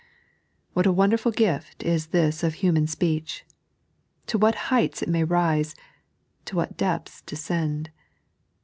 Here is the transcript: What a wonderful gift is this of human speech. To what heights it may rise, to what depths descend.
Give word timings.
What 0.73 0.87
a 0.87 0.91
wonderful 0.91 1.31
gift 1.31 1.83
is 1.83 2.07
this 2.07 2.41
of 2.43 2.55
human 2.55 2.87
speech. 2.87 3.45
To 4.25 4.39
what 4.39 4.55
heights 4.73 5.03
it 5.03 5.09
may 5.09 5.23
rise, 5.23 5.75
to 6.45 6.55
what 6.55 6.75
depths 6.75 7.21
descend. 7.21 7.91